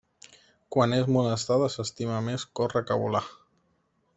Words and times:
Quan 0.75 0.95
és 0.99 1.11
molestada 1.17 1.67
s'estima 1.75 2.17
més 2.31 2.47
córrer 2.61 2.85
que 2.89 2.99
volar. 3.03 3.25